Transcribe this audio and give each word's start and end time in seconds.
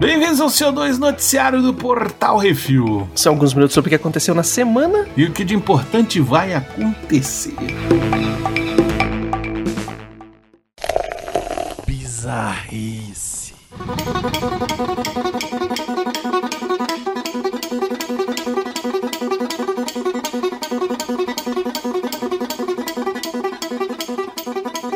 Bem-vindos 0.00 0.40
ao 0.40 0.48
CO2 0.48 0.96
Noticiário 0.96 1.60
do 1.60 1.74
Portal 1.74 2.38
Refil. 2.38 3.06
São 3.14 3.34
alguns 3.34 3.52
minutos 3.52 3.74
sobre 3.74 3.88
o 3.88 3.90
que 3.90 3.96
aconteceu 3.96 4.34
na 4.34 4.42
semana. 4.42 5.06
E 5.16 5.24
o 5.24 5.32
que 5.32 5.44
de 5.44 5.54
importante 5.54 6.20
vai 6.20 6.54
acontecer. 6.54 7.54
Bizarrice. 11.86 13.54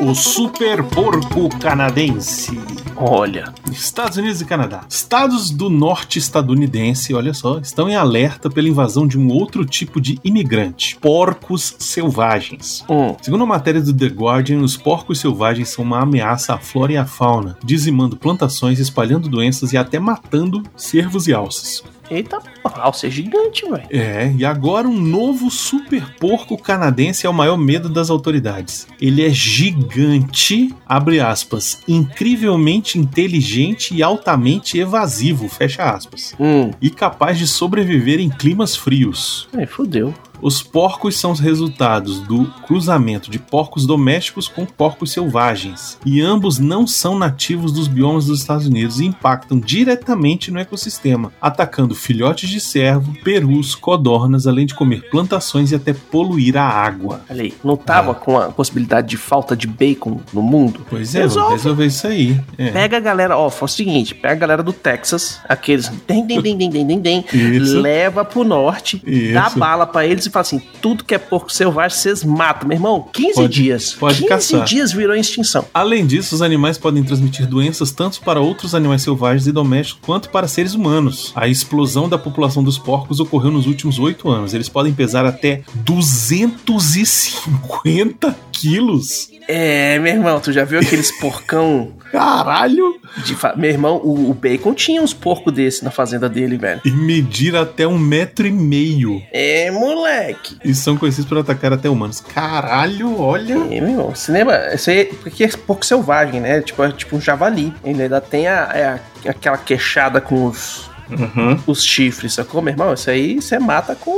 O 0.07 0.13
Super 0.13 0.83
Porco 0.83 1.49
Canadense. 1.57 2.59
Olha, 2.95 3.51
Estados 3.71 4.17
Unidos 4.19 4.39
e 4.39 4.45
Canadá. 4.45 4.85
Estados 4.87 5.49
do 5.49 5.67
norte 5.67 6.19
estadunidense, 6.19 7.11
olha 7.15 7.33
só, 7.33 7.57
estão 7.57 7.89
em 7.89 7.95
alerta 7.95 8.47
pela 8.47 8.69
invasão 8.69 9.07
de 9.07 9.17
um 9.17 9.29
outro 9.29 9.65
tipo 9.65 9.99
de 9.99 10.19
imigrante: 10.23 10.95
porcos 11.01 11.75
selvagens. 11.79 12.85
hum, 12.87 13.15
Segundo 13.19 13.45
a 13.45 13.47
matéria 13.47 13.81
do 13.81 13.91
The 13.91 14.05
Guardian, 14.05 14.59
os 14.59 14.77
porcos 14.77 15.19
selvagens 15.19 15.69
são 15.69 15.83
uma 15.83 16.01
ameaça 16.01 16.53
à 16.53 16.59
flora 16.59 16.93
e 16.93 16.97
à 16.97 17.05
fauna, 17.05 17.57
dizimando 17.63 18.15
plantações, 18.15 18.77
espalhando 18.77 19.27
doenças 19.27 19.73
e 19.73 19.77
até 19.77 19.97
matando 19.97 20.61
cervos 20.77 21.27
e 21.27 21.33
alças. 21.33 21.83
Eita 22.09 22.39
porra, 22.61 22.83
alça 22.83 23.07
é 23.07 23.09
gigante, 23.09 23.69
velho. 23.69 23.85
É, 23.89 24.33
e 24.37 24.45
agora 24.45 24.87
um 24.87 24.99
novo 24.99 25.49
super 25.51 26.15
porco 26.19 26.57
canadense 26.57 27.25
é 27.25 27.29
o 27.29 27.33
maior 27.33 27.57
medo 27.57 27.89
das 27.89 28.09
autoridades. 28.09 28.87
Ele 29.01 29.25
é 29.25 29.29
gigante, 29.29 30.73
abre 30.85 31.19
aspas, 31.19 31.79
incrivelmente 31.87 32.97
inteligente 32.99 33.93
e 33.93 34.01
altamente 34.03 34.77
evasivo, 34.77 35.47
fecha 35.47 35.83
aspas, 35.83 36.33
Hum, 36.39 36.71
e 36.81 36.89
capaz 36.89 37.37
de 37.37 37.47
sobreviver 37.47 38.19
em 38.19 38.29
climas 38.29 38.75
frios. 38.75 39.47
aí 39.55 39.65
fudeu. 39.65 40.13
Os 40.41 40.61
porcos 40.61 41.17
são 41.17 41.31
os 41.31 41.39
resultados 41.39 42.19
do 42.21 42.45
cruzamento 42.67 43.29
de 43.31 43.39
porcos 43.39 43.85
domésticos 43.85 44.47
com 44.47 44.65
porcos 44.65 45.11
selvagens, 45.11 45.97
e 46.05 46.21
ambos 46.21 46.59
não 46.59 46.85
são 46.87 47.17
nativos 47.17 47.71
dos 47.71 47.87
biomas 47.87 48.25
dos 48.25 48.39
Estados 48.41 48.67
Unidos 48.67 48.99
e 48.99 49.05
impactam 49.05 49.59
diretamente 49.59 50.51
no 50.51 50.59
ecossistema, 50.59 51.31
atacando 51.41 51.95
filhotes 51.95 52.49
de 52.49 52.59
cervo, 52.59 53.13
perus, 53.23 53.75
codornas, 53.75 54.47
além 54.47 54.65
de 54.65 54.73
comer 54.75 55.09
plantações 55.09 55.71
e 55.71 55.75
até 55.75 55.93
poluir 55.93 56.57
a 56.57 56.63
água. 56.63 57.21
Olha 57.29 57.43
aí, 57.43 57.53
não 57.63 57.77
tava 57.77 58.11
Ah. 58.11 58.15
com 58.15 58.37
a 58.37 58.49
possibilidade 58.51 59.07
de 59.07 59.17
falta 59.17 59.55
de 59.55 59.67
bacon 59.67 60.19
no 60.33 60.41
mundo? 60.41 60.85
Pois 60.89 61.15
é, 61.15 61.21
Resolve. 61.21 61.47
vamos 61.49 61.63
resolver 61.63 61.85
isso 61.85 62.07
aí. 62.07 62.39
É. 62.57 62.71
Pega 62.71 62.97
a 62.97 62.99
galera, 62.99 63.37
ó, 63.37 63.49
faz 63.49 63.71
o 63.73 63.75
seguinte, 63.75 64.13
pega 64.13 64.33
a 64.33 64.37
galera 64.37 64.63
do 64.63 64.73
Texas, 64.73 65.39
aqueles 65.47 65.89
dem, 66.07 66.25
dem, 66.25 67.25
Isso. 67.33 67.79
leva 67.79 68.23
pro 68.25 68.43
norte, 68.43 69.01
Isso. 69.05 69.33
dá 69.33 69.49
bala 69.49 69.85
pra 69.85 70.05
eles 70.05 70.24
e 70.27 70.31
fala 70.31 70.41
assim, 70.41 70.61
tudo 70.81 71.03
que 71.03 71.15
é 71.15 71.17
porco 71.17 71.51
selvagem, 71.51 71.97
vocês 71.97 72.23
matam, 72.23 72.67
meu 72.67 72.75
irmão, 72.77 73.07
15 73.13 73.33
Pode- 73.35 73.53
dias, 73.53 73.93
pode 73.93 74.15
15 74.17 74.27
caçar. 74.29 74.65
dias 74.65 74.91
virou 74.91 75.15
extinção. 75.15 75.65
Além 75.73 76.05
disso, 76.05 76.35
os 76.35 76.41
animais 76.41 76.77
podem 76.77 77.03
transmitir 77.03 77.47
doenças 77.47 77.91
tanto 77.91 78.21
para 78.21 78.39
outros 78.39 78.75
animais 78.75 79.01
selvagens 79.01 79.47
e 79.47 79.51
domésticos 79.51 80.01
quanto 80.05 80.29
para 80.29 80.47
seres 80.47 80.73
humanos. 80.73 81.31
A 81.35 81.47
explosão 81.47 82.07
da 82.09 82.17
população 82.17 82.63
dos 82.63 82.77
porcos 82.77 83.19
ocorreu 83.19 83.51
nos 83.51 83.65
últimos 83.67 83.99
oito 83.99 84.29
anos. 84.29 84.53
Eles 84.53 84.69
podem 84.69 84.93
pesar 84.93 85.25
até 85.25 85.61
250 85.75 88.35
quilos. 88.59 89.29
É, 89.47 89.99
meu 89.99 90.13
irmão, 90.13 90.39
tu 90.39 90.51
já 90.51 90.63
viu 90.65 90.79
aqueles 90.79 91.11
porcão 91.19 91.93
Caralho! 92.11 92.99
de 93.23 93.35
fa... 93.35 93.53
Meu 93.55 93.69
irmão, 93.69 93.97
o, 94.03 94.31
o 94.31 94.33
Bacon 94.33 94.73
tinha 94.73 95.01
uns 95.01 95.13
porcos 95.13 95.53
desses 95.53 95.81
na 95.81 95.91
fazenda 95.91 96.27
dele, 96.27 96.57
velho. 96.57 96.81
E 96.83 96.89
medir 96.91 97.55
até 97.55 97.87
um 97.87 97.97
metro 97.97 98.47
e 98.47 98.51
meio. 98.51 99.21
É, 99.31 99.69
moleque. 99.69 100.57
E 100.65 100.73
são 100.73 100.97
conhecidos 100.97 101.27
por 101.29 101.37
atacar 101.37 101.71
até 101.73 101.89
humanos. 101.89 102.21
Caralho, 102.21 103.19
olha. 103.19 103.53
É, 103.53 103.79
meu 103.81 103.89
irmão, 103.89 104.09
você 104.15 104.31
lembra? 104.31 104.73
Isso 104.73 104.89
aí 104.89 105.05
porque 105.05 105.43
é 105.43 105.47
porco 105.49 105.85
selvagem, 105.85 106.41
né? 106.41 106.61
Tipo, 106.61 106.83
é 106.83 106.91
tipo 106.91 107.15
um 107.15 107.21
javali. 107.21 107.71
Ele 107.83 108.03
ainda 108.03 108.19
tem 108.19 108.47
a, 108.47 108.71
é 108.73 108.85
a- 108.85 109.29
aquela 109.29 109.57
queixada 109.57 110.19
com 110.19 110.45
os, 110.45 110.89
Uhum. 111.09 111.59
os 111.67 111.83
chifres, 111.83 112.33
sacou, 112.33 112.61
meu 112.63 112.73
irmão? 112.73 112.93
Isso 112.93 113.09
aí 113.11 113.39
você 113.39 113.59
mata 113.59 113.93
com 113.95 114.11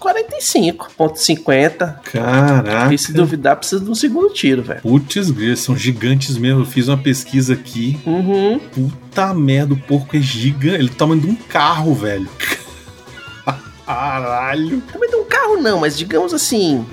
45,50. 0.00 2.00
Caraca. 2.02 2.94
E 2.94 2.98
se 2.98 3.12
duvidar, 3.12 3.56
precisa 3.56 3.84
de 3.84 3.90
um 3.90 3.94
segundo 3.94 4.32
tiro, 4.32 4.62
velho. 4.62 4.80
Putz, 4.80 5.30
são 5.56 5.76
gigantes 5.76 6.38
mesmo. 6.38 6.62
Eu 6.62 6.66
fiz 6.66 6.88
uma 6.88 6.96
pesquisa 6.96 7.52
aqui. 7.54 7.98
Uhum. 8.06 8.58
Puta 8.58 9.34
merda, 9.34 9.74
o 9.74 9.76
porco 9.76 10.16
é 10.16 10.20
gigante. 10.20 10.76
Ele 10.76 10.88
é 10.88 10.90
do 10.90 10.96
tamanho 10.96 11.20
de 11.20 11.28
um 11.28 11.34
carro, 11.34 11.94
velho. 11.94 12.28
Caralho. 13.84 14.82
Também 14.92 15.08
tem 15.08 15.18
um 15.18 15.24
carro, 15.24 15.56
não, 15.62 15.80
mas 15.80 15.96
digamos 15.96 16.34
assim. 16.34 16.84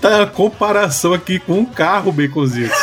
Tá 0.00 0.22
a 0.22 0.26
comparação 0.26 1.12
aqui 1.12 1.38
com 1.38 1.58
um 1.58 1.66
carro, 1.66 2.10
Baconzitos. 2.10 2.74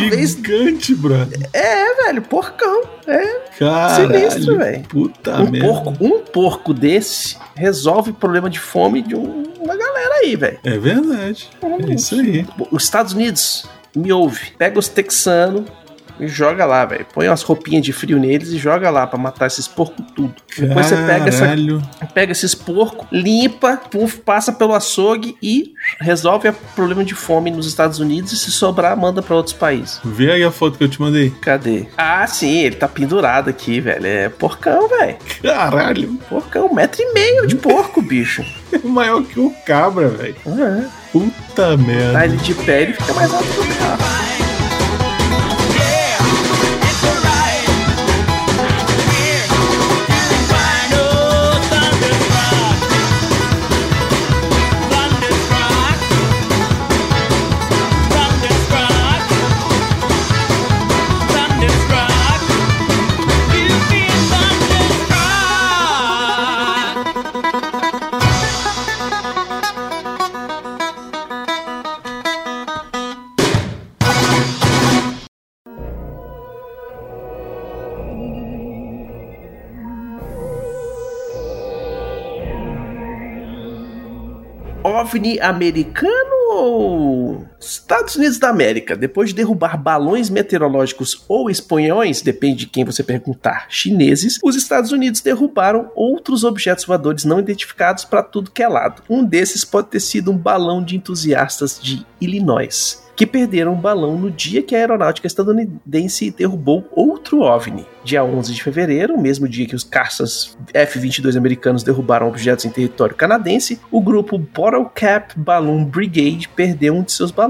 Talvez- 0.00 0.30
gigante, 0.30 0.94
brother. 0.94 1.48
É, 1.52 1.94
velho, 2.04 2.22
porcão. 2.22 2.82
É. 3.06 3.40
Caralho. 3.58 4.08
Sinistro, 4.12 4.58
velho. 4.58 4.82
Puta 4.88 5.40
um, 5.42 5.50
merda. 5.50 5.66
porco, 5.68 5.96
um 6.04 6.18
porco 6.20 6.74
desse 6.74 7.36
resolve 7.54 8.10
o 8.10 8.14
problema 8.14 8.48
de 8.50 8.58
fome 8.60 9.02
de 9.02 9.14
um- 9.14 9.44
uma 9.60 9.76
galera 9.76 10.14
aí, 10.22 10.36
velho. 10.36 10.58
É 10.64 10.78
verdade. 10.78 11.48
É 11.88 11.94
isso 11.94 12.14
aí. 12.14 12.46
Os 12.70 12.84
Estados 12.84 13.12
Unidos, 13.12 13.66
me 13.96 14.12
ouve. 14.12 14.52
Pega 14.56 14.78
os 14.78 14.88
texanos 14.88 15.64
e 16.20 16.28
joga 16.28 16.64
lá, 16.64 16.84
velho. 16.84 17.06
Põe 17.12 17.28
umas 17.28 17.42
roupinhas 17.42 17.82
de 17.84 17.92
frio 17.92 18.18
neles 18.18 18.48
e 18.50 18.58
joga 18.58 18.90
lá 18.90 19.06
pra 19.06 19.18
matar 19.18 19.46
esses 19.46 19.66
porcos 19.68 20.04
tudo. 20.14 20.34
Depois 20.56 20.86
você 20.86 20.96
pega, 20.96 21.28
essa, 21.28 21.40
Caralho. 21.40 21.82
pega 22.14 22.32
esses 22.32 22.54
porcos, 22.54 23.06
limpa, 23.12 23.76
puf, 23.90 24.18
passa 24.20 24.52
pelo 24.52 24.74
açougue 24.74 25.36
e 25.42 25.72
resolve 26.00 26.48
o 26.48 26.52
problema 26.74 27.04
de 27.04 27.14
fome 27.14 27.50
nos 27.50 27.66
Estados 27.66 27.98
Unidos. 27.98 28.32
E 28.32 28.36
se 28.36 28.50
sobrar, 28.50 28.96
manda 28.96 29.22
pra 29.22 29.36
outros 29.36 29.54
países. 29.54 30.00
Vê 30.04 30.32
aí 30.32 30.42
a 30.44 30.50
foto 30.50 30.78
que 30.78 30.84
eu 30.84 30.88
te 30.88 31.00
mandei. 31.00 31.30
Cadê? 31.40 31.86
Ah, 31.96 32.26
sim, 32.26 32.58
ele 32.58 32.76
tá 32.76 32.88
pendurado 32.88 33.48
aqui, 33.50 33.80
velho. 33.80 34.06
É 34.06 34.28
porcão, 34.28 34.88
velho. 34.88 35.16
Caralho. 35.42 36.08
Porcão, 36.28 36.66
um 36.66 36.74
metro 36.74 37.00
e 37.02 37.12
meio 37.12 37.46
de 37.46 37.56
porco, 37.56 38.02
bicho. 38.02 38.44
É 38.72 38.78
maior 38.86 39.22
que 39.22 39.40
o 39.40 39.50
cabra, 39.66 40.08
velho. 40.08 40.36
É. 40.46 40.84
Puta 41.12 41.76
merda. 41.76 42.12
Tá 42.12 42.24
ele 42.26 42.36
de 42.36 42.54
pé, 42.54 42.82
ele 42.82 42.92
fica 42.92 43.14
mais 43.14 43.32
alto 43.32 43.44
que 43.46 43.60
o 43.60 43.76
carro. 43.78 44.47
OVNI 84.88 85.38
americano 85.40 86.36
ou 86.50 87.46
Estados 87.60 88.16
Unidos 88.16 88.38
da 88.38 88.48
América? 88.48 88.96
Depois 88.96 89.30
de 89.30 89.34
derrubar 89.34 89.76
balões 89.76 90.30
meteorológicos 90.30 91.24
ou 91.28 91.50
espanhóis, 91.50 92.22
depende 92.22 92.60
de 92.60 92.66
quem 92.66 92.84
você 92.84 93.02
perguntar, 93.02 93.66
chineses, 93.68 94.38
os 94.42 94.56
Estados 94.56 94.92
Unidos 94.92 95.20
derrubaram 95.20 95.90
outros 95.94 96.44
objetos 96.44 96.84
voadores 96.84 97.24
não 97.24 97.40
identificados 97.40 98.04
para 98.04 98.22
tudo 98.22 98.50
que 98.50 98.62
é 98.62 98.68
lado. 98.68 99.02
Um 99.08 99.24
desses 99.24 99.64
pode 99.64 99.88
ter 99.88 100.00
sido 100.00 100.30
um 100.30 100.36
balão 100.36 100.82
de 100.82 100.96
entusiastas 100.96 101.78
de 101.80 102.06
Illinois. 102.20 103.06
Que 103.18 103.26
perderam 103.26 103.72
um 103.72 103.80
balão 103.80 104.16
no 104.16 104.30
dia 104.30 104.62
que 104.62 104.76
a 104.76 104.78
aeronáutica 104.78 105.26
estadunidense 105.26 106.30
derrubou 106.30 106.88
outro 106.92 107.40
OVNI. 107.40 107.84
Dia 108.04 108.22
11 108.22 108.54
de 108.54 108.62
fevereiro, 108.62 109.18
mesmo 109.20 109.48
dia 109.48 109.66
que 109.66 109.74
os 109.74 109.82
caças 109.82 110.56
F-22 110.72 111.36
americanos 111.36 111.82
derrubaram 111.82 112.28
objetos 112.28 112.64
em 112.64 112.70
território 112.70 113.16
canadense, 113.16 113.80
o 113.90 114.00
grupo 114.00 114.38
Bottle 114.38 114.88
Cap 114.94 115.36
Balloon 115.36 115.84
Brigade 115.84 116.48
perdeu 116.48 116.94
um 116.94 117.02
de 117.02 117.10
seus 117.10 117.32
balões 117.32 117.47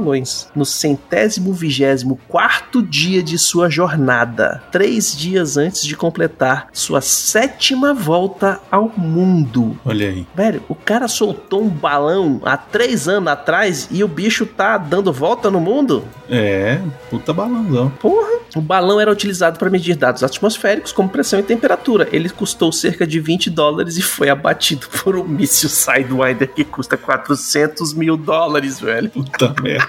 no 0.55 0.65
centésimo 0.65 1.53
vigésimo 1.53 2.19
quarto 2.29 2.83
dia 2.83 3.23
de 3.23 3.39
sua 3.39 3.69
jornada, 3.69 4.63
três 4.73 5.15
dias 5.15 5.57
antes 5.57 5.85
de 5.85 5.95
completar 5.95 6.69
sua 6.73 7.03
sétima 7.03 7.93
volta 7.93 8.59
ao 8.71 8.91
mundo. 8.97 9.79
Olha 9.85 10.09
aí. 10.09 10.27
Velho, 10.35 10.63
o 10.69 10.75
cara 10.75 11.09
soltou 11.09 11.63
um 11.63 11.69
balão 11.69 12.41
há 12.45 12.57
três 12.57 13.07
anos 13.07 13.29
atrás 13.29 13.89
e 13.91 14.03
o 14.03 14.09
bicho 14.09 14.47
tá 14.47 14.79
dando 14.79 15.13
volta 15.13 15.51
no 15.51 15.59
no 15.59 15.61
mundo? 15.61 16.05
É, 16.31 16.81
puta 17.11 17.33
balãozão. 17.33 17.91
Porra! 18.01 18.39
O 18.57 18.61
balão 18.61 19.01
era 19.01 19.11
utilizado 19.11 19.59
para 19.59 19.69
medir 19.69 19.97
dados 19.97 20.23
atmosféricos 20.23 20.93
como 20.93 21.09
pressão 21.09 21.39
e 21.39 21.43
temperatura. 21.43 22.09
Ele 22.13 22.29
custou 22.31 22.73
cerca 22.73 23.07
de 23.07 23.21
20 23.21 23.51
dólares 23.51 23.97
e 23.97 24.03
foi 24.03 24.31
abatido 24.31 24.87
por 25.03 25.17
um 25.17 25.25
míssil 25.25 25.69
Sidewinder 25.69 26.49
que 26.49 26.65
custa 26.65 26.97
400 26.97 27.93
mil 27.93 28.17
dólares, 28.17 28.81
velho. 28.81 29.11
Puta 29.11 29.55
merda. 29.63 29.88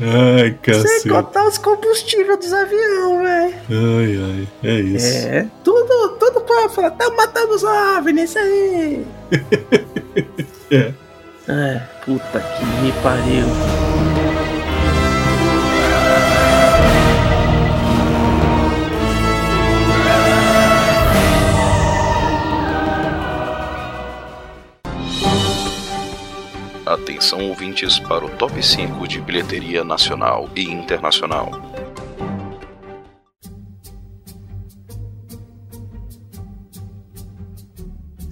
Ai, 0.00 0.58
cacete. 0.62 1.02
Sem 1.02 1.12
contar 1.12 1.46
os 1.46 1.58
combustíveis 1.58 2.38
dos 2.38 2.52
aviões, 2.52 3.22
velho. 3.22 3.54
Ai, 3.70 4.18
ai, 4.22 4.48
é 4.70 4.80
isso. 4.80 5.06
É, 5.28 5.46
tudo, 5.62 6.16
tudo 6.18 6.40
pra 6.40 6.68
falar, 6.68 6.90
tá 6.92 7.10
matando 7.10 7.54
os 7.54 7.62
OVNIs, 7.62 8.30
isso 8.30 8.38
aí. 8.38 9.06
É. 10.70 10.92
É, 11.46 11.82
puta 12.04 12.40
que 12.40 12.64
me 12.64 12.90
pariu. 13.02 13.93
Atenção 27.14 27.48
ouvintes 27.48 27.96
para 28.00 28.24
o 28.24 28.28
top 28.28 28.60
5 28.60 29.06
de 29.06 29.20
bilheteria 29.20 29.84
nacional 29.84 30.50
e 30.56 30.62
internacional. 30.64 31.48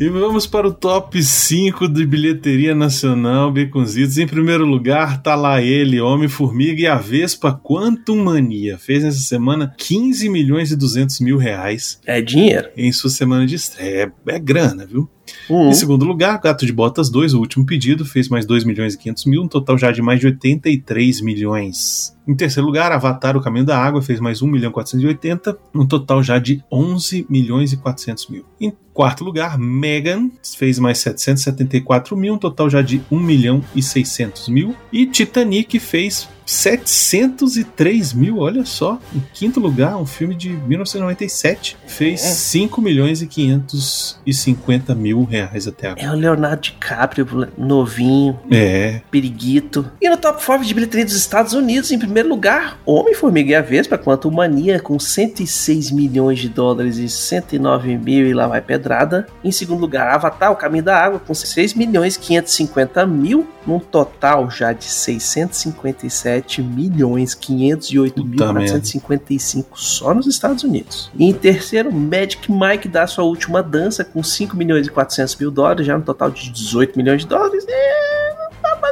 E 0.00 0.08
vamos 0.08 0.49
para 0.49 0.67
o 0.67 0.73
top 0.75 1.23
5 1.23 1.87
de 1.87 2.05
bilheteria 2.05 2.75
nacional, 2.75 3.52
Baconzitos. 3.52 4.19
Em 4.19 4.26
primeiro 4.26 4.67
lugar, 4.67 5.23
tá 5.23 5.37
lá 5.37 5.62
ele, 5.62 6.00
Homem-Formiga 6.00 6.81
e 6.82 6.87
a 6.88 6.96
Vespa 6.96 7.52
Quantum 7.52 8.17
Mania. 8.25 8.76
Fez 8.79 9.05
nessa 9.05 9.20
semana 9.20 9.73
15 9.79 10.29
milhões 10.29 10.73
e 10.73 10.76
200 10.76 11.20
mil 11.20 11.37
reais 11.37 12.00
É 12.05 12.20
dinheiro. 12.20 12.69
em 12.76 12.90
sua 12.90 13.11
semana 13.11 13.46
de 13.46 13.55
estreia. 13.55 14.12
É, 14.26 14.34
é 14.34 14.38
grana, 14.40 14.84
viu? 14.84 15.08
Uhum. 15.49 15.71
Em 15.71 15.75
segundo 15.75 16.05
lugar, 16.05 16.41
Gato 16.41 16.67
de 16.67 16.73
Botas 16.73 17.11
2, 17.11 17.35
o 17.35 17.39
último 17.39 17.65
pedido, 17.65 18.05
fez 18.05 18.29
mais 18.29 18.45
2 18.47 18.65
milhões 18.65 18.95
e 18.95 18.99
500 18.99 19.25
mil, 19.27 19.43
um 19.43 19.49
total 19.49 19.79
já 19.79 19.91
de 19.91 20.03
mais 20.03 20.21
de 20.21 20.27
83 20.27 21.21
milhões. 21.21 22.17
Em 22.27 22.35
terceiro 22.35 22.67
lugar, 22.67 22.93
Avatar, 22.93 23.37
o 23.37 23.41
Caminho 23.41 23.65
da 23.65 23.77
Água, 23.77 24.01
fez 24.01 24.21
mais 24.21 24.43
1 24.43 24.47
milhão 24.47 24.71
e 24.71 24.73
480, 24.73 25.59
um 25.75 25.87
total 25.87 26.23
já 26.23 26.39
de 26.39 26.63
11 26.71 27.27
milhões 27.29 27.73
e 27.73 27.77
400 27.77 28.29
mil. 28.29 28.45
Em 28.61 28.73
quarto 28.93 29.25
lugar, 29.25 29.59
Megan, 29.59 30.31
fez 30.57 30.79
mais 30.79 30.99
774 30.99 32.17
mil, 32.17 32.35
um 32.35 32.39
total 32.39 32.71
já 32.71 32.83
de 32.83 33.03
1 33.11 33.19
milhão 33.19 33.65
e 33.75 33.83
600 33.83 34.49
mil. 34.49 34.77
E 34.93 35.07
Titanic 35.07 35.79
fez 35.81 36.29
703 36.44 38.12
mil, 38.12 38.39
olha 38.39 38.65
só. 38.65 38.99
Em 39.15 39.23
quinto 39.33 39.61
lugar, 39.61 39.97
um 39.97 40.06
filme 40.06 40.35
de 40.35 40.50
1997, 40.50 41.77
fez 41.87 42.21
5 42.21 42.81
milhões 42.81 43.23
e 43.23 43.27
550 43.27 44.94
mil 44.94 45.25
reais 45.25 45.67
até 45.67 45.89
agora. 45.89 46.06
É 46.06 46.11
o 46.11 46.15
Leonardo 46.15 46.62
DiCaprio, 46.62 47.49
novinho, 47.56 48.39
É, 48.50 49.00
periguito. 49.11 49.91
E 50.00 50.09
no 50.09 50.17
top 50.17 50.43
5 50.43 50.65
de 50.65 50.75
bilheteria 50.75 51.05
dos 51.05 51.15
Estados 51.15 51.53
Unidos, 51.53 51.91
em 51.91 51.99
primeiro 51.99 52.29
lugar, 52.29 52.79
Homem-Formiga 52.85 53.53
e 53.53 53.55
a 53.55 53.62
Vespa, 53.62 53.99
quanto 53.99 54.31
Mania, 54.31 54.81
com 54.81 54.99
106 54.99 55.91
milhões 55.91 56.39
de 56.39 56.49
dólares 56.49 56.99
e 56.99 57.09
109 57.09 57.97
mil 57.99 58.27
e 58.27 58.35
lá 58.35 58.47
vai 58.47 58.61
pedrada. 58.61 59.27
Em 59.43 59.53
segundo 59.53 59.81
lugar, 59.81 60.15
Avatar, 60.15 60.53
o 60.53 60.56
Caminho 60.56 60.85
da 60.85 60.97
Água, 60.97 61.19
com 61.19 61.35
6 61.35 61.75
milhões 61.75 62.17
550 62.17 63.06
mil, 63.06 63.47
num 63.67 63.79
total 63.79 64.50
já 64.50 64.73
de 64.73 64.85
657 64.85 66.31
milhões 66.62 67.34
508 67.34 68.25
mil 68.25 68.38
Puta 68.38 68.52
455 68.52 69.81
só 69.81 70.14
nos 70.14 70.26
Estados 70.26 70.64
Unidos. 70.64 71.11
E 71.17 71.25
em 71.25 71.32
terceiro, 71.32 71.93
Magic 71.93 72.50
Mike 72.50 72.88
dá 72.88 73.06
sua 73.06 73.25
última 73.25 73.62
dança 73.62 74.05
com 74.05 74.23
5 74.23 74.56
milhões 74.56 74.87
e 74.87 74.90
400 74.90 75.37
mil 75.37 75.50
dólares, 75.50 75.87
já 75.87 75.96
no 75.96 76.05
total 76.05 76.31
de 76.31 76.50
18 76.50 76.96
milhões 76.96 77.23
de 77.23 77.29
dólares. 77.29 77.64
É, 77.69 78.12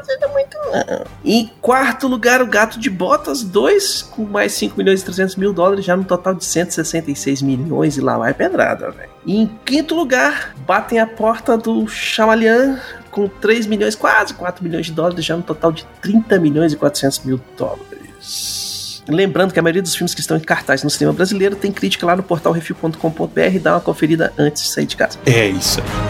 não 0.01 0.05
fazendo 0.05 0.33
muito 0.33 0.57
não. 0.59 1.05
Em 1.25 1.51
quarto 1.61 2.09
lugar, 2.09 2.43
o 2.43 2.47
Gato 2.47 2.79
de 2.79 2.91
Botas 2.91 3.43
2, 3.43 4.03
com 4.03 4.25
mais 4.25 4.53
5 4.53 4.77
milhões 4.77 5.01
e 5.01 5.05
300 5.05 5.37
mil 5.37 5.53
dólares, 5.53 5.85
já 5.85 5.97
no 5.97 6.05
total 6.05 6.35
de 6.35 6.45
166 6.45 7.43
milhões 7.43 7.97
e 7.97 8.01
lá 8.01 8.17
vai 8.19 8.35
pedrada, 8.35 8.91
velho. 8.91 9.11
E 9.27 9.37
em 9.37 9.47
quinto 9.65 9.95
lugar, 9.95 10.55
batem 10.67 10.99
a 10.99 11.07
porta 11.07 11.57
do 11.57 11.87
Chamalian 11.87 12.81
com 13.11 13.29
3 13.29 13.67
milhões, 13.67 13.95
quase 13.95 14.35
4 14.35 14.63
milhões 14.65 14.87
de 14.87 14.93
dólares, 14.93 15.25
já 15.25 15.37
no 15.37 15.43
total 15.43 15.73
de 15.73 15.85
30 16.01 16.39
milhões 16.39 16.73
e 16.73 16.77
400 16.77 17.21
mil 17.25 17.41
dólares. 17.57 19.03
Lembrando 19.09 19.53
que 19.53 19.59
a 19.59 19.63
maioria 19.63 19.83
dos 19.83 19.95
filmes 19.95 20.15
que 20.15 20.21
estão 20.21 20.37
em 20.37 20.41
cartaz 20.41 20.85
no 20.85 20.91
cinema 20.91 21.13
brasileiro 21.13 21.57
tem 21.57 21.73
crítica 21.73 22.07
lá 22.07 22.15
no 22.15 22.23
portal 22.23 22.53
refil.com.br, 22.53 23.59
dá 23.61 23.75
uma 23.75 23.81
conferida 23.81 24.33
antes 24.39 24.63
de 24.63 24.69
sair 24.69 24.87
de 24.87 24.97
casa. 24.97 25.19
é 25.27 25.49
isso 25.49 25.81
aí. 25.81 26.10